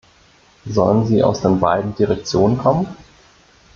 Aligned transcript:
Sollen 0.65 1.05
sie 1.05 1.21
aus 1.21 1.41
den 1.41 1.59
beiden 1.59 1.93
Direktionen 1.95 2.57
kommen? 2.57 2.87